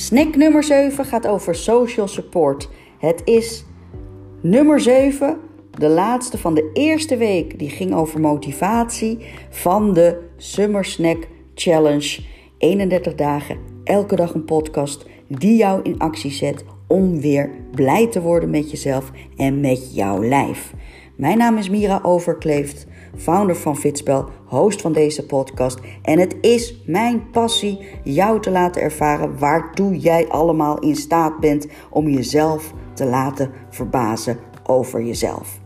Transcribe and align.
Snack 0.00 0.36
nummer 0.36 0.62
7 0.62 1.04
gaat 1.04 1.26
over 1.26 1.54
social 1.54 2.08
support. 2.08 2.68
Het 2.98 3.22
is 3.24 3.64
nummer 4.40 4.80
7, 4.80 5.38
de 5.70 5.88
laatste 5.88 6.38
van 6.38 6.54
de 6.54 6.70
eerste 6.72 7.16
week. 7.16 7.58
Die 7.58 7.68
ging 7.68 7.94
over 7.94 8.20
motivatie 8.20 9.18
van 9.50 9.94
de 9.94 10.18
Summer 10.36 10.84
Snack 10.84 11.28
Challenge. 11.54 12.20
31 12.58 13.14
dagen, 13.14 13.58
elke 13.84 14.16
dag 14.16 14.34
een 14.34 14.44
podcast 14.44 15.06
die 15.28 15.56
jou 15.56 15.82
in 15.82 15.98
actie 15.98 16.32
zet 16.32 16.64
om 16.86 17.20
weer 17.20 17.50
blij 17.74 18.06
te 18.06 18.20
worden 18.20 18.50
met 18.50 18.70
jezelf 18.70 19.10
en 19.36 19.60
met 19.60 19.94
jouw 19.94 20.24
lijf. 20.24 20.72
Mijn 21.20 21.38
naam 21.38 21.56
is 21.56 21.68
Mira 21.68 22.00
Overkleeft, 22.02 22.86
founder 23.16 23.56
van 23.56 23.76
Fitspel, 23.76 24.28
host 24.44 24.80
van 24.80 24.92
deze 24.92 25.26
podcast. 25.26 25.78
En 26.02 26.18
het 26.18 26.36
is 26.40 26.82
mijn 26.86 27.30
passie 27.30 27.78
jou 28.04 28.40
te 28.40 28.50
laten 28.50 28.82
ervaren 28.82 29.38
waartoe 29.38 29.98
jij 29.98 30.28
allemaal 30.28 30.78
in 30.78 30.96
staat 30.96 31.40
bent 31.40 31.66
om 31.90 32.08
jezelf 32.08 32.72
te 32.94 33.04
laten 33.04 33.50
verbazen 33.70 34.38
over 34.66 35.02
jezelf. 35.02 35.58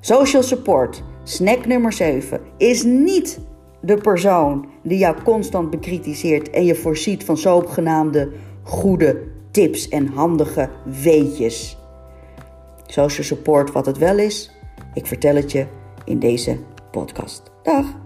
Social 0.00 0.42
support, 0.42 1.02
snack 1.22 1.66
nummer 1.66 1.92
7, 1.92 2.40
is 2.56 2.82
niet 2.82 3.40
de 3.80 3.96
persoon 3.96 4.66
die 4.82 4.98
jou 4.98 5.22
constant 5.24 5.70
bekritiseert 5.70 6.50
en 6.50 6.64
je 6.64 6.74
voorziet 6.74 7.24
van 7.24 7.36
zogenaamde 7.36 8.32
goede 8.62 9.22
tips 9.50 9.88
en 9.88 10.06
handige 10.06 10.70
weetjes. 11.02 11.78
Social 12.86 13.24
support, 13.24 13.72
wat 13.72 13.86
het 13.86 13.98
wel 13.98 14.18
is, 14.18 14.53
ik 14.94 15.06
vertel 15.06 15.34
het 15.34 15.52
je 15.52 15.66
in 16.04 16.18
deze 16.18 16.58
podcast. 16.90 17.42
Dag! 17.62 18.02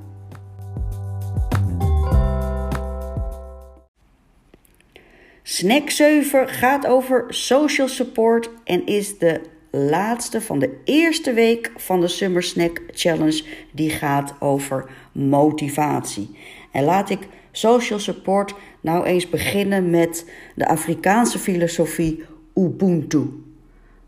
Snack 5.42 5.90
7 5.90 6.48
gaat 6.48 6.86
over 6.86 7.24
social 7.28 7.88
support 7.88 8.50
en 8.64 8.86
is 8.86 9.18
de 9.18 9.40
laatste 9.70 10.40
van 10.40 10.58
de 10.58 10.80
eerste 10.84 11.32
week 11.32 11.72
van 11.76 12.00
de 12.00 12.08
Summer 12.08 12.42
Snack 12.42 12.82
Challenge. 12.90 13.42
Die 13.72 13.90
gaat 13.90 14.34
over 14.38 14.90
motivatie. 15.12 16.36
En 16.72 16.84
laat 16.84 17.10
ik 17.10 17.28
social 17.52 17.98
support 17.98 18.54
nou 18.80 19.04
eens 19.04 19.28
beginnen 19.28 19.90
met 19.90 20.30
de 20.54 20.68
Afrikaanse 20.68 21.38
filosofie 21.38 22.24
Ubuntu. 22.54 23.42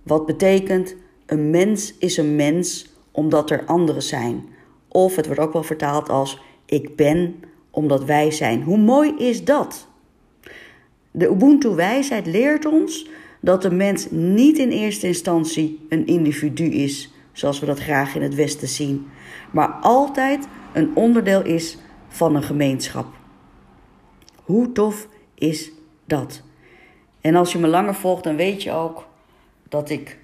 Wat 0.03 0.27
betekent 0.27 0.97
een 1.31 1.51
mens 1.51 1.95
is 1.99 2.17
een 2.17 2.37
mens 2.37 2.93
omdat 3.11 3.51
er 3.51 3.65
anderen 3.65 4.03
zijn. 4.03 4.45
Of 4.89 5.17
het 5.17 5.27
wordt 5.27 5.41
ook 5.41 5.53
wel 5.53 5.63
vertaald 5.63 6.09
als 6.09 6.43
ik 6.67 6.97
ben 6.97 7.43
omdat 7.71 8.05
wij 8.05 8.31
zijn. 8.31 8.63
Hoe 8.63 8.79
mooi 8.79 9.15
is 9.17 9.45
dat? 9.45 9.89
De 11.11 11.29
Ubuntu-wijsheid 11.29 12.27
leert 12.27 12.67
ons 12.67 13.09
dat 13.41 13.63
de 13.63 13.71
mens 13.71 14.11
niet 14.11 14.59
in 14.59 14.71
eerste 14.71 15.07
instantie 15.07 15.87
een 15.89 16.07
individu 16.07 16.65
is, 16.65 17.13
zoals 17.33 17.61
we 17.61 17.67
dat 17.67 17.81
graag 17.81 18.15
in 18.15 18.23
het 18.23 18.35
Westen 18.35 18.69
zien, 18.69 19.07
maar 19.51 19.69
altijd 19.69 20.49
een 20.73 20.97
onderdeel 20.97 21.45
is 21.45 21.79
van 22.09 22.35
een 22.35 22.43
gemeenschap. 22.43 23.07
Hoe 24.45 24.73
tof 24.73 25.09
is 25.35 25.73
dat? 26.05 26.43
En 27.21 27.35
als 27.35 27.53
je 27.53 27.59
me 27.59 27.67
langer 27.67 27.95
volgt, 27.95 28.25
dan 28.25 28.37
weet 28.37 28.63
je 28.63 28.73
ook 28.73 29.07
dat 29.69 29.91
ik 29.91 30.19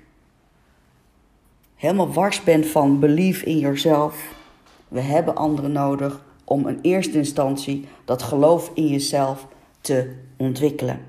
helemaal 1.86 2.12
wars 2.12 2.42
ben 2.42 2.66
van 2.66 3.00
believe 3.00 3.44
in 3.44 3.58
yourself. 3.58 4.34
We 4.88 5.00
hebben 5.00 5.34
anderen 5.34 5.72
nodig 5.72 6.24
om 6.44 6.68
in 6.68 6.78
eerste 6.82 7.18
instantie 7.18 7.88
dat 8.04 8.22
geloof 8.22 8.70
in 8.74 8.86
jezelf 8.86 9.46
te 9.80 10.14
ontwikkelen. 10.36 11.00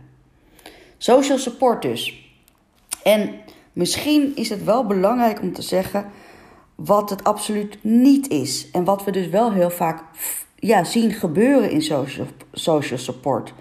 Social 0.97 1.37
support 1.37 1.81
dus. 1.81 2.31
En 3.03 3.33
misschien 3.73 4.35
is 4.35 4.49
het 4.49 4.63
wel 4.63 4.85
belangrijk 4.85 5.41
om 5.41 5.53
te 5.53 5.61
zeggen 5.61 6.05
wat 6.75 7.09
het 7.09 7.23
absoluut 7.23 7.77
niet 7.81 8.27
is. 8.29 8.71
En 8.71 8.83
wat 8.83 9.03
we 9.03 9.11
dus 9.11 9.27
wel 9.27 9.51
heel 9.51 9.69
vaak 9.69 10.03
ja, 10.55 10.83
zien 10.83 11.11
gebeuren 11.11 11.71
in 11.71 11.81
social, 11.81 12.27
social 12.51 12.99
support. 12.99 13.53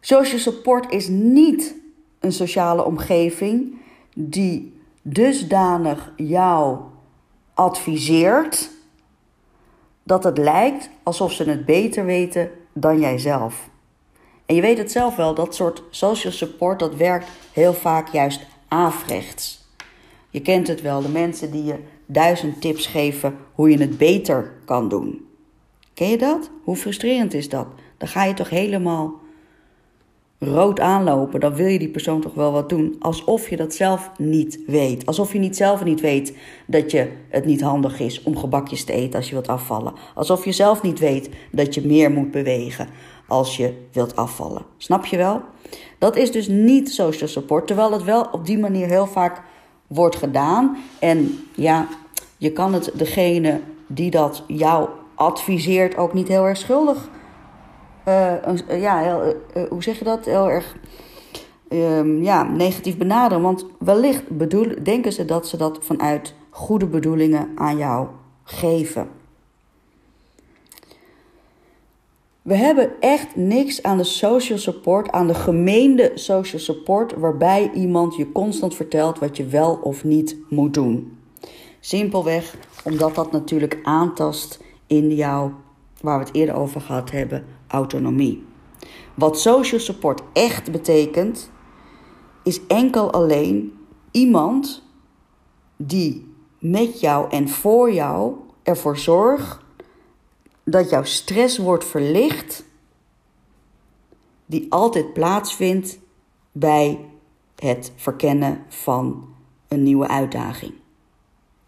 Social 0.00 0.38
support 0.38 0.92
is 0.92 1.08
niet 1.08 1.74
een 2.20 2.32
sociale 2.32 2.84
omgeving 2.84 3.80
die 4.14 4.77
dusdanig 5.12 6.12
jou 6.16 6.78
adviseert 7.54 8.70
dat 10.02 10.24
het 10.24 10.38
lijkt 10.38 10.90
alsof 11.02 11.32
ze 11.32 11.44
het 11.44 11.64
beter 11.64 12.04
weten 12.04 12.50
dan 12.72 13.00
jijzelf. 13.00 13.68
En 14.46 14.54
je 14.54 14.60
weet 14.60 14.78
het 14.78 14.92
zelf 14.92 15.16
wel, 15.16 15.34
dat 15.34 15.54
soort 15.54 15.82
social 15.90 16.32
support 16.32 16.78
dat 16.78 16.94
werkt 16.94 17.28
heel 17.52 17.74
vaak 17.74 18.08
juist 18.08 18.46
averechts. 18.68 19.66
Je 20.30 20.42
kent 20.42 20.66
het 20.66 20.82
wel, 20.82 21.02
de 21.02 21.08
mensen 21.08 21.50
die 21.50 21.64
je 21.64 21.78
duizend 22.06 22.60
tips 22.60 22.86
geven 22.86 23.36
hoe 23.52 23.70
je 23.70 23.78
het 23.78 23.98
beter 23.98 24.52
kan 24.64 24.88
doen. 24.88 25.26
Ken 25.94 26.08
je 26.08 26.18
dat? 26.18 26.50
Hoe 26.64 26.76
frustrerend 26.76 27.34
is 27.34 27.48
dat? 27.48 27.66
Dan 27.96 28.08
ga 28.08 28.24
je 28.24 28.34
toch 28.34 28.50
helemaal 28.50 29.20
rood 30.38 30.80
aanlopen. 30.80 31.40
Dan 31.40 31.54
wil 31.54 31.66
je 31.66 31.78
die 31.78 31.88
persoon 31.88 32.20
toch 32.20 32.34
wel 32.34 32.52
wat 32.52 32.68
doen. 32.68 32.96
Alsof 32.98 33.50
je 33.50 33.56
dat 33.56 33.74
zelf 33.74 34.10
niet 34.18 34.60
weet. 34.66 35.06
Alsof 35.06 35.32
je 35.32 35.38
niet 35.38 35.56
zelf 35.56 35.84
niet 35.84 36.00
weet 36.00 36.36
dat 36.66 36.90
je 36.90 37.12
het 37.28 37.44
niet 37.44 37.60
handig 37.60 38.00
is 38.00 38.22
om 38.22 38.36
gebakjes 38.36 38.84
te 38.84 38.92
eten 38.92 39.16
als 39.18 39.28
je 39.28 39.34
wilt 39.34 39.48
afvallen. 39.48 39.92
Alsof 40.14 40.44
je 40.44 40.52
zelf 40.52 40.82
niet 40.82 40.98
weet 40.98 41.30
dat 41.52 41.74
je 41.74 41.86
meer 41.86 42.10
moet 42.10 42.30
bewegen 42.30 42.88
als 43.28 43.56
je 43.56 43.72
wilt 43.92 44.16
afvallen. 44.16 44.62
Snap 44.76 45.06
je 45.06 45.16
wel? 45.16 45.42
Dat 45.98 46.16
is 46.16 46.32
dus 46.32 46.48
niet 46.48 46.90
social 46.90 47.28
support. 47.28 47.66
Terwijl 47.66 47.92
het 47.92 48.04
wel 48.04 48.28
op 48.32 48.46
die 48.46 48.58
manier 48.58 48.86
heel 48.86 49.06
vaak 49.06 49.42
wordt 49.86 50.16
gedaan. 50.16 50.76
En 50.98 51.38
ja, 51.54 51.88
je 52.36 52.52
kan 52.52 52.74
het 52.74 52.90
degene 52.94 53.60
die 53.86 54.10
dat 54.10 54.42
jou 54.46 54.88
adviseert 55.14 55.96
ook 55.96 56.14
niet 56.14 56.28
heel 56.28 56.44
erg 56.44 56.56
schuldig. 56.56 57.08
Uh, 58.08 58.80
ja, 58.80 58.98
heel, 58.98 59.34
uh, 59.56 59.68
hoe 59.68 59.82
zeg 59.82 59.98
je 59.98 60.04
dat? 60.04 60.24
Heel 60.24 60.50
erg 60.50 60.76
uh, 61.68 62.22
ja, 62.22 62.42
negatief 62.42 62.96
benaderen. 62.96 63.42
Want 63.42 63.66
wellicht 63.78 64.28
bedoel, 64.28 64.74
denken 64.82 65.12
ze 65.12 65.24
dat 65.24 65.48
ze 65.48 65.56
dat 65.56 65.78
vanuit 65.80 66.34
goede 66.50 66.86
bedoelingen 66.86 67.48
aan 67.54 67.76
jou 67.76 68.06
geven. 68.44 69.08
We 72.42 72.54
hebben 72.54 72.90
echt 73.00 73.36
niks 73.36 73.82
aan 73.82 73.96
de 73.96 74.04
social 74.04 74.58
support, 74.58 75.10
aan 75.10 75.26
de 75.26 75.34
gemeende 75.34 76.10
social 76.14 76.60
support, 76.60 77.14
waarbij 77.14 77.70
iemand 77.74 78.16
je 78.16 78.32
constant 78.32 78.74
vertelt 78.74 79.18
wat 79.18 79.36
je 79.36 79.46
wel 79.46 79.78
of 79.82 80.04
niet 80.04 80.36
moet 80.48 80.74
doen. 80.74 81.18
Simpelweg 81.80 82.56
omdat 82.84 83.14
dat 83.14 83.32
natuurlijk 83.32 83.78
aantast 83.82 84.60
in 84.86 85.14
jouw, 85.14 85.52
waar 86.00 86.18
we 86.18 86.24
het 86.24 86.34
eerder 86.34 86.54
over 86.54 86.80
gehad 86.80 87.10
hebben, 87.10 87.44
autonomie. 87.68 88.46
Wat 89.14 89.40
social 89.40 89.80
support 89.80 90.22
echt 90.32 90.72
betekent, 90.72 91.50
is 92.42 92.66
enkel 92.66 93.12
alleen 93.12 93.78
iemand 94.10 94.82
die 95.76 96.34
met 96.58 97.00
jou 97.00 97.30
en 97.30 97.48
voor 97.48 97.92
jou 97.92 98.34
ervoor 98.62 98.96
zorgt 98.96 99.58
dat 100.64 100.90
jouw 100.90 101.04
stress 101.04 101.58
wordt 101.58 101.84
verlicht, 101.84 102.64
die 104.46 104.66
altijd 104.72 105.12
plaatsvindt 105.12 105.98
bij 106.52 107.04
het 107.56 107.92
verkennen 107.96 108.64
van 108.68 109.28
een 109.68 109.82
nieuwe 109.82 110.08
uitdaging. 110.08 110.72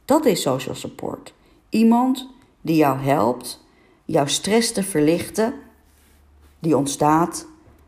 Dat 0.04 0.24
is 0.24 0.42
social 0.42 0.74
support. 0.74 1.34
Iemand 1.68 2.28
die 2.60 2.76
jou 2.76 2.98
helpt 2.98 3.64
jouw 4.04 4.26
stress 4.26 4.72
te 4.72 4.82
verlichten 4.82 5.54
die 6.60 6.76
ontstaat 6.76 7.46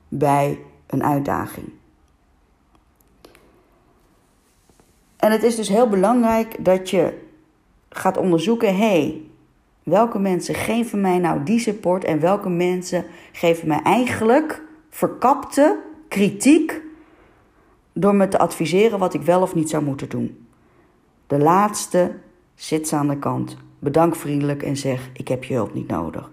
bij 0.08 0.58
een 0.86 1.04
uitdaging. 1.04 1.68
En 5.16 5.30
het 5.30 5.42
is 5.42 5.56
dus 5.56 5.68
heel 5.68 5.88
belangrijk 5.88 6.64
dat 6.64 6.90
je 6.90 7.18
gaat 7.88 8.16
onderzoeken: 8.16 8.76
hé, 8.76 9.00
hey, 9.00 9.22
welke 9.82 10.18
mensen 10.18 10.54
geven 10.54 11.00
mij 11.00 11.18
nou 11.18 11.42
die 11.42 11.58
support 11.58 12.04
en 12.04 12.20
welke 12.20 12.48
mensen 12.48 13.04
geven 13.32 13.68
mij 13.68 13.80
eigenlijk 13.82 14.62
verkapte 14.90 15.78
kritiek 16.08 16.80
door 17.92 18.14
me 18.14 18.28
te 18.28 18.38
adviseren 18.38 18.98
wat 18.98 19.14
ik 19.14 19.22
wel 19.22 19.42
of 19.42 19.54
niet 19.54 19.70
zou 19.70 19.84
moeten 19.84 20.08
doen. 20.08 20.46
De 21.26 21.38
laatste 21.38 22.14
zit 22.54 22.88
ze 22.88 22.96
aan 22.96 23.08
de 23.08 23.18
kant. 23.18 23.56
Bedank 23.78 24.16
vriendelijk 24.16 24.62
en 24.62 24.76
zeg: 24.76 25.10
Ik 25.12 25.28
heb 25.28 25.44
je 25.44 25.54
hulp 25.54 25.74
niet 25.74 25.88
nodig. 25.88 26.30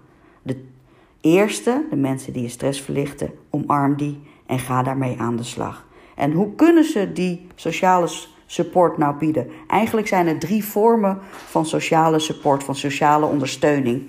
Eerste, 1.20 1.86
de 1.90 1.96
mensen 1.96 2.32
die 2.32 2.42
je 2.42 2.48
stress 2.48 2.80
verlichten, 2.80 3.30
omarm 3.50 3.96
die 3.96 4.20
en 4.46 4.58
ga 4.58 4.82
daarmee 4.82 5.16
aan 5.18 5.36
de 5.36 5.42
slag. 5.42 5.86
En 6.14 6.32
hoe 6.32 6.54
kunnen 6.54 6.84
ze 6.84 7.12
die 7.12 7.46
sociale 7.54 8.08
support 8.46 8.98
nou 8.98 9.18
bieden? 9.18 9.50
Eigenlijk 9.66 10.06
zijn 10.06 10.26
er 10.26 10.38
drie 10.38 10.64
vormen 10.64 11.18
van 11.30 11.66
sociale 11.66 12.18
support, 12.18 12.64
van 12.64 12.74
sociale 12.74 13.26
ondersteuning. 13.26 14.02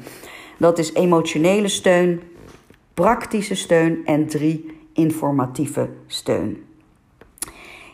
Dat 0.58 0.80
is 0.80 0.94
emotionele 0.94 1.68
steun, 1.68 2.22
praktische 2.94 3.56
steun 3.56 4.06
en 4.06 4.28
drie, 4.28 4.80
informatieve 4.94 5.90
steun. 6.08 6.64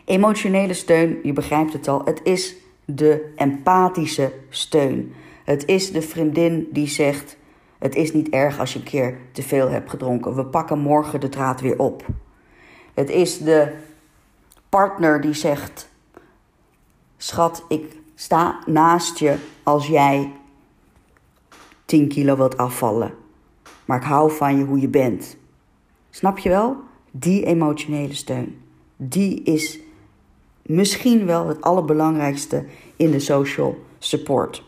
Emotionele 0.06 0.74
steun, 0.74 1.19
je 1.24 1.34
begrijpt 1.34 1.74
het 1.74 1.88
al, 1.88 2.02
het 2.06 2.19
is 2.24 2.56
de 2.86 3.31
empathische 3.36 4.34
steun. 4.50 5.14
Het 5.44 5.66
is 5.66 5.92
de 5.92 6.02
vriendin 6.02 6.68
die 6.72 6.88
zegt: 6.88 7.38
Het 7.79 7.95
is 7.95 8.13
niet 8.13 8.29
erg 8.29 8.59
als 8.59 8.74
je 8.74 8.79
een 8.79 8.85
keer 8.85 9.18
te 9.31 9.44
veel 9.44 9.69
hebt 9.69 9.89
gedronken. 9.89 10.35
We 10.35 10.45
pakken 10.45 10.79
morgen 10.79 11.19
de 11.19 11.29
draad 11.29 11.62
weer 11.62 11.79
op. 11.79 12.06
Het 12.94 13.09
is 13.09 13.38
de 13.38 13.74
partner 14.69 15.21
die 15.21 15.33
zegt: 15.33 15.89
Schat, 17.18 17.65
ik 17.68 17.95
sta 18.15 18.59
naast 18.65 19.18
je 19.18 19.38
als 19.63 19.88
jij 19.88 20.31
10 21.85 22.07
kilo 22.07 22.35
wilt 22.35 22.57
afvallen. 22.57 23.13
Maar 23.85 23.97
ik 23.97 24.07
hou 24.07 24.31
van 24.31 24.57
je 24.57 24.63
hoe 24.63 24.80
je 24.80 24.88
bent. 24.88 25.38
Snap 26.09 26.38
je 26.38 26.50
wel? 26.50 26.77
Die 27.12 27.45
emotionele 27.45 28.13
steun. 28.13 28.62
Die 28.95 29.44
is 29.44 29.80
misschien 30.62 31.25
wel 31.25 31.47
het 31.47 31.62
allerbelangrijkste 31.62 32.65
in 32.95 33.12
de 33.12 33.19
social 33.19 33.77
support. 33.97 34.63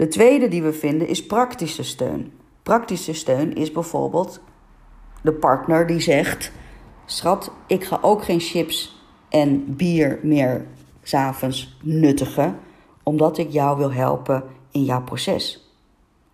De 0.00 0.08
tweede 0.08 0.48
die 0.48 0.62
we 0.62 0.72
vinden 0.72 1.08
is 1.08 1.26
praktische 1.26 1.82
steun. 1.82 2.32
Praktische 2.62 3.12
steun 3.12 3.54
is 3.54 3.72
bijvoorbeeld 3.72 4.40
de 5.22 5.32
partner 5.32 5.86
die 5.86 6.00
zegt: 6.00 6.52
Schat, 7.04 7.52
ik 7.66 7.84
ga 7.84 7.98
ook 8.02 8.24
geen 8.24 8.40
chips 8.40 9.02
en 9.28 9.76
bier 9.76 10.18
meer 10.22 10.66
s'avonds 11.02 11.76
nuttigen, 11.82 12.58
omdat 13.02 13.38
ik 13.38 13.50
jou 13.50 13.78
wil 13.78 13.92
helpen 13.92 14.44
in 14.70 14.84
jouw 14.84 15.02
proces. 15.02 15.72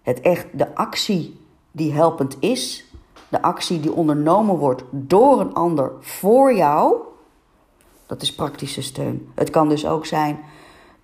Het 0.02 0.20
echt 0.20 0.46
de 0.52 0.74
actie 0.74 1.40
die 1.72 1.92
helpend 1.92 2.36
is, 2.40 2.84
de 3.28 3.42
actie 3.42 3.80
die 3.80 3.92
ondernomen 3.92 4.56
wordt 4.56 4.82
door 4.90 5.40
een 5.40 5.54
ander 5.54 5.92
voor 6.00 6.54
jou, 6.54 6.96
dat 8.06 8.22
is 8.22 8.34
praktische 8.34 8.82
steun. 8.82 9.28
Het 9.34 9.50
kan 9.50 9.68
dus 9.68 9.86
ook 9.86 10.06
zijn 10.06 10.38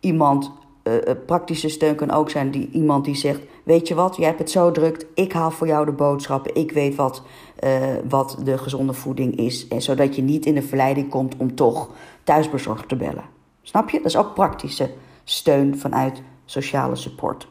iemand, 0.01 0.53
uh, 0.83 0.95
praktische 1.27 1.69
steun 1.69 1.95
kan 1.95 2.11
ook 2.11 2.31
zijn 2.31 2.51
die, 2.51 2.69
iemand 2.73 3.05
die 3.05 3.15
zegt: 3.15 3.41
Weet 3.63 3.89
je 3.89 3.95
wat, 3.95 4.17
jij 4.17 4.27
hebt 4.27 4.39
het 4.39 4.51
zo 4.51 4.71
druk, 4.71 5.07
ik 5.15 5.33
haal 5.33 5.51
voor 5.51 5.67
jou 5.67 5.85
de 5.85 5.93
boodschappen, 5.93 6.55
ik 6.55 6.73
weet 6.73 6.95
wat, 6.95 7.23
uh, 7.65 7.71
wat 8.09 8.37
de 8.45 8.59
gezonde 8.59 8.93
voeding 8.93 9.37
is. 9.37 9.69
En 9.69 9.83
zodat 9.83 10.17
je 10.17 10.23
niet 10.23 10.47
in 10.47 10.55
de 10.55 10.63
verleiding 10.63 11.09
komt 11.09 11.37
om 11.37 11.55
toch 11.55 11.89
thuisbezorgd 12.25 12.89
te 12.89 12.97
bellen. 12.97 13.25
Snap 13.63 13.91
je? 13.91 13.97
Dat 13.97 14.07
is 14.07 14.17
ook 14.17 14.35
praktische 14.35 14.91
steun 15.25 15.79
vanuit 15.79 16.23
sociale 16.45 16.97
support. 16.97 17.49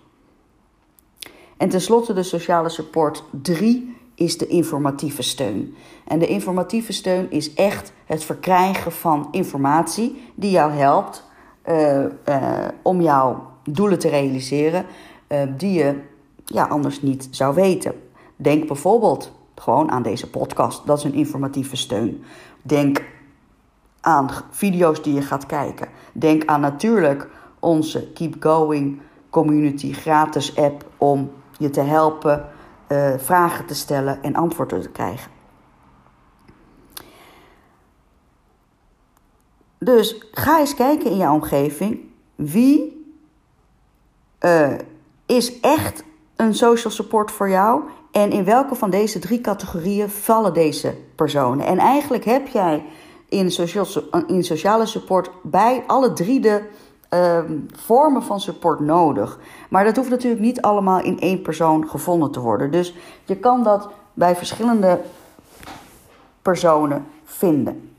En 1.57 1.69
tenslotte 1.69 2.13
de 2.13 2.23
sociale 2.23 2.69
support 2.69 3.23
3 3.31 3.95
is 4.15 4.37
de 4.37 4.47
informatieve 4.47 5.21
steun. 5.21 5.75
En 6.07 6.19
de 6.19 6.27
informatieve 6.27 6.93
steun 6.93 7.31
is 7.31 7.53
echt 7.53 7.93
het 8.05 8.23
verkrijgen 8.23 8.91
van 8.91 9.27
informatie 9.31 10.31
die 10.35 10.51
jou 10.51 10.71
helpt 10.71 11.29
om 12.81 13.01
jouw 13.01 13.49
doelen 13.63 13.99
te 13.99 14.09
realiseren 14.09 14.85
uh, 15.27 15.39
die 15.57 15.73
je 15.73 15.99
ja, 16.45 16.65
anders 16.65 17.01
niet 17.01 17.27
zou 17.31 17.55
weten. 17.55 17.93
Denk 18.35 18.67
bijvoorbeeld 18.67 19.31
gewoon 19.55 19.91
aan 19.91 20.03
deze 20.03 20.29
podcast, 20.29 20.85
dat 20.85 20.97
is 20.97 21.03
een 21.03 21.13
informatieve 21.13 21.75
steun. 21.75 22.23
Denk 22.61 23.03
aan 24.01 24.29
video's 24.49 25.03
die 25.03 25.13
je 25.13 25.21
gaat 25.21 25.45
kijken. 25.45 25.87
Denk 26.13 26.45
aan 26.45 26.61
natuurlijk 26.61 27.29
onze 27.59 28.11
Keep 28.11 28.35
Going 28.39 29.01
Community 29.29 29.93
gratis 29.93 30.55
app 30.55 30.85
om 30.97 31.31
je 31.57 31.69
te 31.69 31.81
helpen 31.81 32.45
vragen 33.17 33.65
te 33.65 33.75
stellen 33.75 34.23
en 34.23 34.35
antwoorden 34.35 34.81
te 34.81 34.89
krijgen. 34.89 35.40
Dus 39.83 40.15
ga 40.31 40.59
eens 40.59 40.75
kijken 40.75 41.11
in 41.11 41.17
jouw 41.17 41.33
omgeving 41.33 41.99
wie 42.35 43.05
uh, 44.39 44.73
is 45.25 45.59
echt 45.59 46.03
een 46.35 46.53
social 46.55 46.93
support 46.93 47.31
voor 47.31 47.49
jou 47.49 47.81
en 48.11 48.31
in 48.31 48.43
welke 48.43 48.75
van 48.75 48.89
deze 48.89 49.19
drie 49.19 49.41
categorieën 49.41 50.09
vallen 50.09 50.53
deze 50.53 50.95
personen. 51.15 51.65
En 51.65 51.77
eigenlijk 51.77 52.25
heb 52.25 52.47
jij 52.47 52.85
in, 53.29 53.51
social, 53.51 53.85
in 54.27 54.43
sociale 54.43 54.85
support 54.85 55.31
bij 55.43 55.83
alle 55.87 56.13
drie 56.13 56.39
de 56.39 56.61
uh, 57.13 57.39
vormen 57.75 58.23
van 58.23 58.39
support 58.39 58.79
nodig. 58.79 59.39
Maar 59.69 59.83
dat 59.83 59.95
hoeft 59.95 60.09
natuurlijk 60.09 60.41
niet 60.41 60.61
allemaal 60.61 61.01
in 61.01 61.19
één 61.19 61.41
persoon 61.41 61.89
gevonden 61.89 62.31
te 62.31 62.39
worden. 62.39 62.71
Dus 62.71 62.95
je 63.25 63.37
kan 63.37 63.63
dat 63.63 63.89
bij 64.13 64.35
verschillende 64.35 65.01
personen 66.41 67.05
vinden. 67.23 67.90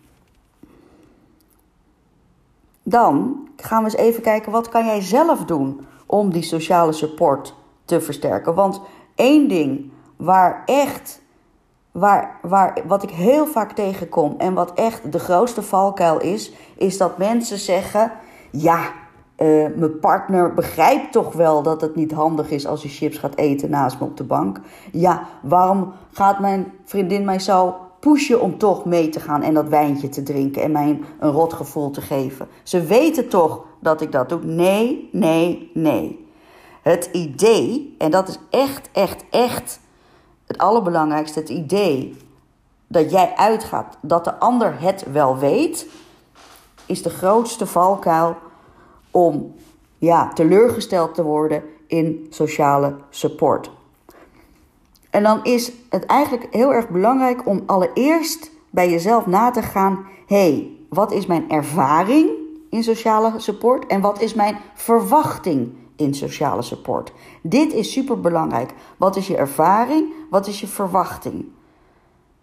Dan 2.82 3.46
gaan 3.56 3.79
we 3.79 3.90
eens 3.90 3.99
even 3.99 4.23
kijken 4.23 4.52
wat 4.52 4.69
kan 4.69 4.84
jij 4.84 5.00
zelf 5.00 5.44
doen 5.44 5.87
om 6.06 6.32
die 6.32 6.43
sociale 6.43 6.93
support 6.93 7.55
te 7.84 8.00
versterken. 8.00 8.55
Want 8.55 8.81
één 9.14 9.49
ding 9.49 9.90
waar 10.17 10.62
echt, 10.67 11.23
waar, 11.90 12.38
waar, 12.43 12.82
wat 12.87 13.02
ik 13.02 13.11
heel 13.11 13.46
vaak 13.46 13.73
tegenkom 13.73 14.34
en 14.38 14.55
wat 14.55 14.73
echt 14.75 15.12
de 15.12 15.19
grootste 15.19 15.62
valkuil 15.62 16.20
is, 16.20 16.52
is 16.76 16.99
dat 16.99 17.19
mensen 17.19 17.58
zeggen: 17.58 18.12
ja, 18.50 18.79
uh, 19.43 19.67
mijn 19.76 19.99
partner 20.00 20.55
begrijpt 20.55 21.12
toch 21.12 21.32
wel 21.32 21.62
dat 21.62 21.81
het 21.81 21.96
niet 21.96 22.12
handig 22.12 22.50
is 22.50 22.67
als 22.67 22.82
hij 22.82 22.90
chips 22.90 23.19
gaat 23.19 23.37
eten 23.37 23.70
naast 23.70 24.00
me 24.00 24.06
op 24.06 24.17
de 24.17 24.25
bank. 24.25 24.61
Ja, 24.93 25.26
waarom 25.43 25.93
gaat 26.12 26.40
mijn 26.40 26.73
vriendin 26.84 27.25
mij 27.25 27.38
zo 27.38 27.76
pushen 28.02 28.40
om 28.40 28.58
toch 28.58 28.84
mee 28.84 29.08
te 29.08 29.20
gaan 29.20 29.43
en 29.43 29.54
dat 29.54 29.69
wijntje 29.69 30.08
te 30.08 30.22
drinken 30.22 30.62
en 30.62 30.72
mij 30.72 31.00
een 31.19 31.31
rot 31.31 31.52
gevoel 31.52 31.90
te 31.90 32.00
geven? 32.00 32.49
Ze 32.62 32.82
weten 32.84 33.28
toch 33.28 33.64
dat 33.81 34.00
ik 34.00 34.12
dat 34.12 34.28
doe? 34.28 34.44
Nee, 34.44 35.08
nee, 35.12 35.70
nee. 35.75 36.26
Het 36.82 37.08
idee, 37.12 37.94
en 37.99 38.10
dat 38.10 38.28
is 38.28 38.38
echt, 38.50 38.88
echt, 38.93 39.25
echt 39.31 39.81
het 40.46 40.58
allerbelangrijkste, 40.58 41.38
het 41.38 41.49
idee 41.49 42.16
dat 42.87 43.10
jij 43.10 43.32
uitgaat 43.37 43.99
dat 44.00 44.25
de 44.25 44.38
ander 44.38 44.81
het 44.81 45.05
wel 45.12 45.38
weet, 45.38 45.87
is 46.87 47.02
de 47.02 47.10
grootste 47.10 47.66
valkuil 47.66 48.37
om 49.10 49.55
ja, 49.98 50.32
teleurgesteld 50.32 51.14
te 51.14 51.22
worden 51.22 51.62
in 51.87 52.26
sociale 52.31 52.94
support. 53.10 53.70
En 55.12 55.22
dan 55.22 55.44
is 55.44 55.72
het 55.88 56.06
eigenlijk 56.06 56.46
heel 56.50 56.74
erg 56.74 56.88
belangrijk 56.88 57.46
om 57.46 57.62
allereerst 57.66 58.50
bij 58.70 58.90
jezelf 58.90 59.26
na 59.26 59.50
te 59.50 59.62
gaan: 59.62 60.06
hey, 60.26 60.70
wat 60.88 61.12
is 61.12 61.26
mijn 61.26 61.50
ervaring 61.50 62.31
in 62.70 62.82
sociale 62.82 63.32
support 63.36 63.86
en 63.86 64.00
wat 64.00 64.20
is 64.20 64.34
mijn 64.34 64.56
verwachting 64.74 65.72
in 65.96 66.14
sociale 66.14 66.62
support? 66.62 67.12
Dit 67.42 67.72
is 67.72 67.92
super 67.92 68.20
belangrijk. 68.20 68.74
Wat 68.96 69.16
is 69.16 69.26
je 69.26 69.36
ervaring? 69.36 70.12
Wat 70.31 70.46
is 70.46 70.60
je 70.60 70.66
verwachting? 70.66 71.44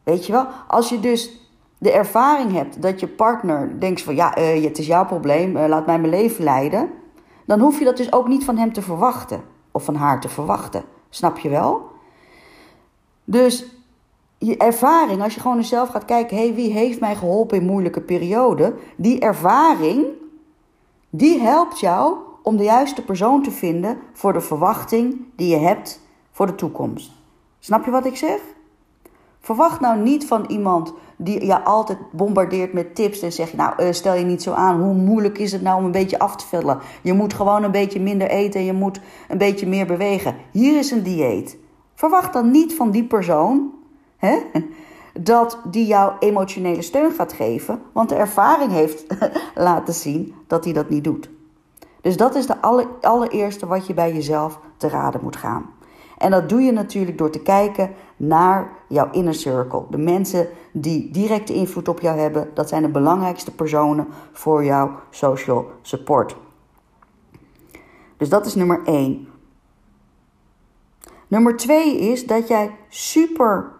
Weet 0.03 0.25
je 0.25 0.31
wel, 0.31 0.45
als 0.67 0.89
je 0.89 0.99
dus 0.99 1.51
de 1.77 1.91
ervaring 1.91 2.51
hebt 2.51 2.81
dat 2.81 2.99
je 2.99 3.07
partner 3.07 3.79
denkt 3.79 4.01
van 4.01 4.15
ja, 4.15 4.37
uh, 4.37 4.63
het 4.63 4.77
is 4.77 4.87
jouw 4.87 5.05
probleem, 5.05 5.57
uh, 5.57 5.67
laat 5.67 5.85
mij 5.85 5.99
mijn 5.99 6.11
leven 6.11 6.43
leiden, 6.43 6.89
dan 7.45 7.59
hoef 7.59 7.79
je 7.79 7.85
dat 7.85 7.97
dus 7.97 8.13
ook 8.13 8.27
niet 8.27 8.45
van 8.45 8.57
hem 8.57 8.73
te 8.73 8.81
verwachten 8.81 9.41
of 9.71 9.83
van 9.83 9.95
haar 9.95 10.21
te 10.21 10.29
verwachten. 10.29 10.83
Snap 11.09 11.37
je 11.37 11.49
wel? 11.49 11.88
Dus 13.29 13.65
je 14.37 14.57
ervaring, 14.57 15.21
als 15.21 15.33
je 15.33 15.39
gewoon 15.39 15.63
zelf 15.63 15.89
gaat 15.89 16.05
kijken, 16.05 16.37
hé, 16.37 16.43
hey, 16.43 16.53
wie 16.53 16.71
heeft 16.71 16.99
mij 16.99 17.15
geholpen 17.15 17.57
in 17.57 17.65
moeilijke 17.65 18.01
perioden? 18.01 18.73
Die 18.95 19.19
ervaring, 19.19 20.05
die 21.09 21.39
helpt 21.39 21.79
jou 21.79 22.15
om 22.43 22.57
de 22.57 22.63
juiste 22.63 23.03
persoon 23.03 23.43
te 23.43 23.51
vinden 23.51 23.97
voor 24.13 24.33
de 24.33 24.41
verwachting 24.41 25.21
die 25.35 25.47
je 25.47 25.57
hebt 25.57 26.01
voor 26.31 26.45
de 26.45 26.55
toekomst. 26.55 27.11
Snap 27.59 27.85
je 27.85 27.91
wat 27.91 28.05
ik 28.05 28.15
zeg? 28.15 28.39
Verwacht 29.39 29.79
nou 29.79 29.99
niet 29.99 30.27
van 30.27 30.45
iemand 30.47 30.93
die 31.17 31.45
je 31.45 31.63
altijd 31.63 31.97
bombardeert 32.11 32.73
met 32.73 32.95
tips 32.95 33.21
en 33.21 33.31
zegt: 33.31 33.53
Nou, 33.53 33.83
uh, 33.83 33.91
stel 33.91 34.13
je 34.13 34.25
niet 34.25 34.43
zo 34.43 34.51
aan. 34.51 34.81
Hoe 34.81 34.93
moeilijk 34.93 35.37
is 35.37 35.51
het 35.51 35.61
nou 35.61 35.77
om 35.77 35.85
een 35.85 35.91
beetje 35.91 36.19
af 36.19 36.35
te 36.35 36.45
vullen? 36.45 36.79
Je 37.01 37.13
moet 37.13 37.33
gewoon 37.33 37.63
een 37.63 37.71
beetje 37.71 37.99
minder 37.99 38.29
eten 38.29 38.59
en 38.59 38.65
je 38.65 38.73
moet 38.73 38.99
een 39.27 39.37
beetje 39.37 39.67
meer 39.67 39.85
bewegen. 39.85 40.35
Hier 40.51 40.77
is 40.77 40.91
een 40.91 41.03
dieet. 41.03 41.57
Verwacht 41.99 42.33
dan 42.33 42.51
niet 42.51 42.75
van 42.75 42.91
die 42.91 43.03
persoon 43.03 43.71
hè, 44.17 44.37
dat 45.13 45.59
die 45.63 45.85
jou 45.85 46.13
emotionele 46.19 46.81
steun 46.81 47.11
gaat 47.11 47.33
geven, 47.33 47.81
want 47.91 48.09
de 48.09 48.15
ervaring 48.15 48.71
heeft 48.71 49.05
laten 49.55 49.93
zien 49.93 50.35
dat 50.47 50.63
hij 50.63 50.73
dat 50.73 50.89
niet 50.89 51.03
doet. 51.03 51.29
Dus 52.01 52.17
dat 52.17 52.35
is 52.35 52.45
de 52.45 52.61
allereerste 53.01 53.67
wat 53.67 53.87
je 53.87 53.93
bij 53.93 54.13
jezelf 54.13 54.59
te 54.77 54.87
raden 54.87 55.21
moet 55.23 55.35
gaan. 55.35 55.65
En 56.17 56.31
dat 56.31 56.49
doe 56.49 56.61
je 56.61 56.71
natuurlijk 56.71 57.17
door 57.17 57.29
te 57.29 57.41
kijken 57.41 57.93
naar 58.17 58.71
jouw 58.87 59.11
inner 59.11 59.35
circle. 59.35 59.85
De 59.89 59.97
mensen 59.97 60.47
die 60.71 61.11
directe 61.11 61.53
invloed 61.53 61.87
op 61.87 61.99
jou 61.99 62.19
hebben, 62.19 62.49
dat 62.53 62.69
zijn 62.69 62.81
de 62.81 62.89
belangrijkste 62.89 63.51
personen 63.51 64.07
voor 64.31 64.63
jouw 64.63 64.91
social 65.09 65.71
support. 65.81 66.35
Dus 68.17 68.29
dat 68.29 68.45
is 68.45 68.55
nummer 68.55 68.81
1. 68.85 69.28
Nummer 71.29 71.57
2 71.57 71.99
is 71.99 72.25
dat 72.25 72.47
jij 72.47 72.71
super 72.87 73.71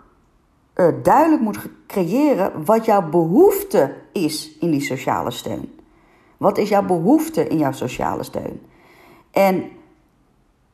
uh, 0.75 0.87
duidelijk 1.03 1.41
moet 1.41 1.59
creëren 1.87 2.65
wat 2.65 2.85
jouw 2.85 3.09
behoefte 3.09 3.95
is 4.13 4.57
in 4.59 4.71
die 4.71 4.81
sociale 4.81 5.31
steun. 5.31 5.79
Wat 6.37 6.57
is 6.57 6.69
jouw 6.69 6.85
behoefte 6.85 7.47
in 7.47 7.57
jouw 7.57 7.71
sociale 7.71 8.23
steun? 8.23 8.61
En 9.31 9.69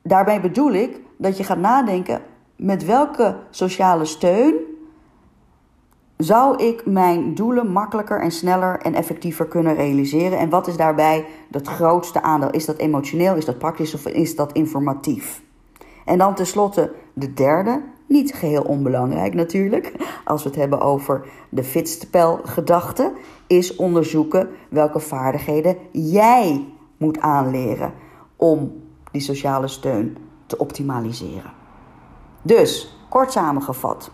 daarbij 0.01 0.41
bedoel 0.41 0.72
ik 0.72 1.00
dat 1.17 1.38
je 1.38 1.44
gaat 1.44 1.58
nadenken 1.58 2.22
met 2.55 2.86
welke 2.86 3.38
sociale 3.50 4.05
steun 4.05 4.53
zou 6.17 6.63
ik 6.63 6.86
mijn 6.86 7.36
doelen 7.36 7.72
makkelijker 7.72 8.22
en 8.22 8.32
sneller 8.32 8.79
en 8.79 8.94
effectiever 8.94 9.46
kunnen 9.46 9.75
realiseren? 9.75 10.38
En 10.38 10.50
wat 10.50 10.67
is 10.67 10.77
daarbij 10.77 11.25
het 11.51 11.67
grootste 11.67 12.22
aandeel? 12.22 12.50
Is 12.50 12.65
dat 12.65 12.77
emotioneel, 12.77 13.36
is 13.36 13.46
dat 13.46 13.58
praktisch 13.58 13.94
of 13.94 14.05
is 14.05 14.36
dat 14.36 14.51
informatief? 14.51 15.45
En 16.05 16.17
dan 16.17 16.35
tenslotte 16.35 16.93
de 17.13 17.33
derde, 17.33 17.83
niet 18.07 18.33
geheel 18.33 18.63
onbelangrijk 18.63 19.33
natuurlijk, 19.33 19.93
als 20.25 20.43
we 20.43 20.50
het 20.50 20.57
hebben 20.57 20.81
over 20.81 21.27
de 21.50 21.63
fitspelgedachte, 21.63 23.13
is 23.47 23.75
onderzoeken 23.75 24.50
welke 24.69 25.00
vaardigheden 25.00 25.77
jij 25.91 26.67
moet 26.97 27.19
aanleren 27.19 27.93
om 28.35 28.83
die 29.12 29.21
sociale 29.21 29.67
steun 29.67 30.17
te 30.45 30.57
optimaliseren. 30.57 31.51
Dus, 32.41 32.97
kort 33.09 33.31
samengevat, 33.31 34.12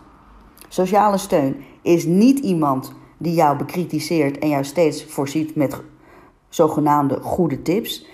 sociale 0.68 1.18
steun 1.18 1.64
is 1.82 2.04
niet 2.04 2.38
iemand 2.38 2.92
die 3.18 3.34
jou 3.34 3.56
bekritiseert 3.56 4.38
en 4.38 4.48
jou 4.48 4.64
steeds 4.64 5.04
voorziet 5.04 5.54
met 5.54 5.80
zogenaamde 6.48 7.18
goede 7.20 7.62
tips. 7.62 8.06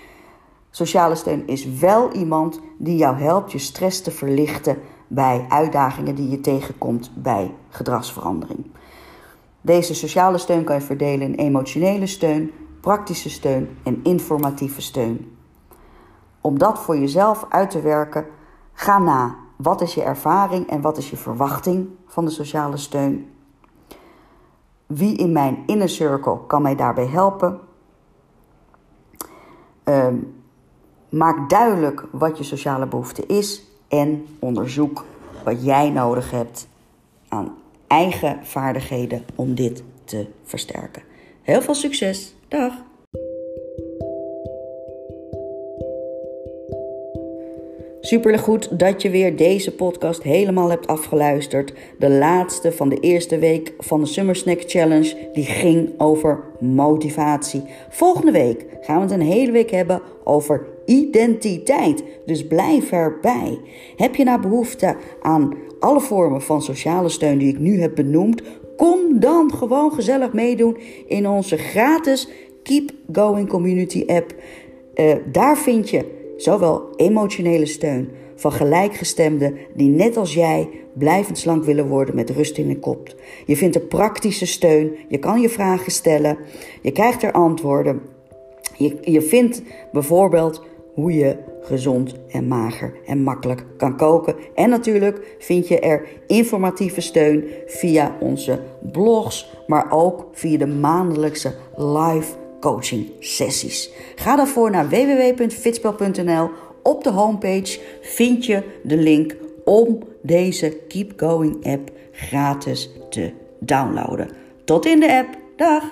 Sociale 0.69 1.15
steun 1.15 1.47
is 1.47 1.65
wel 1.65 2.11
iemand 2.11 2.59
die 2.77 2.97
jou 2.97 3.17
helpt 3.17 3.51
je 3.51 3.57
stress 3.57 4.01
te 4.01 4.11
verlichten 4.11 4.77
bij 5.07 5.45
uitdagingen 5.49 6.15
die 6.15 6.29
je 6.29 6.41
tegenkomt 6.41 7.11
bij 7.15 7.55
gedragsverandering. 7.69 8.65
Deze 9.61 9.95
sociale 9.95 10.37
steun 10.37 10.63
kan 10.63 10.75
je 10.75 10.81
verdelen 10.81 11.27
in 11.27 11.45
emotionele 11.45 12.07
steun, 12.07 12.51
praktische 12.81 13.29
steun 13.29 13.77
en 13.83 13.99
informatieve 14.03 14.81
steun. 14.81 15.37
Om 16.41 16.57
dat 16.57 16.79
voor 16.79 16.97
jezelf 16.97 17.45
uit 17.49 17.69
te 17.69 17.81
werken, 17.81 18.25
ga 18.73 18.99
na. 18.99 19.35
Wat 19.55 19.81
is 19.81 19.93
je 19.93 20.03
ervaring 20.03 20.67
en 20.67 20.81
wat 20.81 20.97
is 20.97 21.09
je 21.09 21.17
verwachting 21.17 21.89
van 22.07 22.25
de 22.25 22.31
sociale 22.31 22.77
steun? 22.77 23.33
Wie 24.85 25.17
in 25.17 25.31
mijn 25.31 25.63
inner 25.65 25.89
circle 25.89 26.45
kan 26.47 26.61
mij 26.61 26.75
daarbij 26.75 27.07
helpen? 27.07 27.59
Ehm, 29.83 30.15
maak 31.09 31.49
duidelijk 31.49 32.05
wat 32.11 32.37
je 32.37 32.43
sociale 32.43 32.87
behoefte 32.87 33.25
is 33.25 33.63
en 33.87 34.25
onderzoek 34.39 35.05
wat 35.43 35.65
jij 35.65 35.89
nodig 35.89 36.31
hebt 36.31 36.67
aan 37.27 37.57
eigen 37.87 38.45
vaardigheden 38.45 39.25
om 39.35 39.55
dit 39.55 39.83
te 40.03 40.27
versterken. 40.43 41.03
Heel 41.41 41.61
veel 41.61 41.75
succes. 41.75 42.35
Dag. 42.47 42.73
Supergoed 48.01 48.79
dat 48.79 49.01
je 49.01 49.09
weer 49.09 49.35
deze 49.35 49.75
podcast 49.75 50.23
helemaal 50.23 50.69
hebt 50.69 50.87
afgeluisterd. 50.87 51.73
De 51.97 52.09
laatste 52.09 52.71
van 52.71 52.89
de 52.89 52.99
eerste 52.99 53.39
week 53.39 53.73
van 53.77 53.99
de 53.99 54.05
Summer 54.05 54.35
Snack 54.35 54.61
Challenge. 54.65 55.15
Die 55.33 55.43
ging 55.43 55.89
over 55.97 56.43
motivatie. 56.59 57.63
Volgende 57.89 58.31
week 58.31 58.65
gaan 58.81 58.95
we 58.95 59.01
het 59.01 59.11
een 59.11 59.21
hele 59.21 59.51
week 59.51 59.71
hebben 59.71 60.01
over 60.23 60.65
identiteit. 60.85 62.03
Dus 62.25 62.47
blijf 62.47 62.91
erbij. 62.91 63.59
Heb 63.95 64.15
je 64.15 64.23
nou 64.23 64.41
behoefte 64.41 64.95
aan 65.21 65.53
alle 65.79 66.01
vormen 66.01 66.41
van 66.41 66.61
sociale 66.61 67.09
steun 67.09 67.37
die 67.37 67.49
ik 67.49 67.59
nu 67.59 67.81
heb 67.81 67.95
benoemd? 67.95 68.41
Kom 68.77 69.19
dan 69.19 69.53
gewoon 69.53 69.91
gezellig 69.91 70.33
meedoen 70.33 70.77
in 71.07 71.27
onze 71.27 71.57
gratis 71.57 72.29
Keep 72.63 72.91
Going 73.11 73.49
Community 73.49 74.03
app. 74.07 74.33
Uh, 74.95 75.15
daar 75.31 75.57
vind 75.57 75.89
je 75.89 76.18
zowel 76.41 76.89
emotionele 76.95 77.65
steun 77.65 78.09
van 78.35 78.51
gelijkgestemden 78.51 79.57
die 79.73 79.89
net 79.89 80.17
als 80.17 80.33
jij 80.33 80.69
blijvend 80.93 81.37
slank 81.37 81.63
willen 81.63 81.87
worden 81.87 82.15
met 82.15 82.29
rust 82.29 82.57
in 82.57 82.67
de 82.67 82.79
kop. 82.79 83.15
Je 83.45 83.55
vindt 83.55 83.75
er 83.75 83.81
praktische 83.81 84.45
steun, 84.45 84.95
je 85.07 85.17
kan 85.17 85.41
je 85.41 85.49
vragen 85.49 85.91
stellen, 85.91 86.37
je 86.81 86.91
krijgt 86.91 87.23
er 87.23 87.31
antwoorden. 87.31 88.01
Je, 88.77 88.97
je 89.01 89.21
vindt 89.21 89.61
bijvoorbeeld 89.91 90.63
hoe 90.93 91.13
je 91.13 91.37
gezond 91.61 92.15
en 92.27 92.47
mager 92.47 92.93
en 93.05 93.23
makkelijk 93.23 93.65
kan 93.77 93.97
koken. 93.97 94.35
En 94.55 94.69
natuurlijk 94.69 95.35
vind 95.39 95.67
je 95.67 95.79
er 95.79 96.07
informatieve 96.27 97.01
steun 97.01 97.43
via 97.65 98.15
onze 98.19 98.59
blogs, 98.91 99.57
maar 99.67 99.91
ook 99.91 100.27
via 100.31 100.57
de 100.57 100.67
maandelijkse 100.67 101.53
live 101.75 102.35
coaching 102.59 103.11
sessies. 103.19 103.91
Ga 104.15 104.35
daarvoor 104.35 104.71
naar 104.71 104.89
www.fitspel.nl. 104.89 106.49
Op 106.83 107.03
de 107.03 107.09
homepage 107.09 107.79
vind 108.01 108.45
je 108.45 108.63
de 108.83 108.97
link 108.97 109.35
om 109.65 109.99
deze 110.21 110.77
Keep 110.87 111.13
Going 111.15 111.65
app 111.65 111.91
gratis 112.11 112.89
te 113.09 113.31
downloaden. 113.59 114.29
Tot 114.63 114.85
in 114.85 114.99
de 114.99 115.13
app. 115.13 115.37
Dag! 115.55 115.83